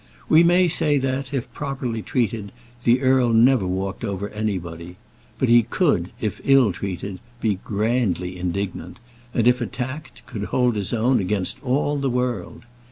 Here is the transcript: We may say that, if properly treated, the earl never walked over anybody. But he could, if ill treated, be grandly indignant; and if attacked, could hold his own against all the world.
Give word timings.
We 0.27 0.43
may 0.43 0.67
say 0.67 0.97
that, 0.97 1.31
if 1.31 1.53
properly 1.53 2.01
treated, 2.01 2.51
the 2.85 3.01
earl 3.01 3.29
never 3.31 3.67
walked 3.67 4.03
over 4.03 4.29
anybody. 4.29 4.95
But 5.37 5.47
he 5.47 5.61
could, 5.61 6.09
if 6.19 6.41
ill 6.43 6.73
treated, 6.73 7.19
be 7.39 7.59
grandly 7.63 8.35
indignant; 8.39 8.97
and 9.31 9.47
if 9.47 9.61
attacked, 9.61 10.25
could 10.25 10.45
hold 10.45 10.75
his 10.75 10.91
own 10.91 11.19
against 11.19 11.61
all 11.63 11.99
the 11.99 12.09
world. 12.09 12.63